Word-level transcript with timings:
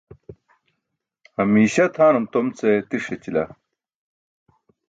Hamiiśa 1.37 1.85
tʰaanum 1.95 2.25
tom 2.33 2.47
ce 2.57 2.69
tiṣ 2.89 3.05
yaćila. 3.11 3.43